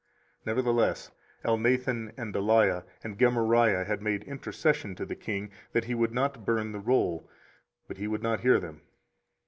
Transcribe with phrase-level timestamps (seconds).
[0.45, 1.11] 24:036:025 Nevertheless
[1.45, 6.43] Elnathan and Delaiah and Gemariah had made intercession to the king that he would not
[6.43, 7.29] burn the roll:
[7.87, 8.81] but he would not hear them.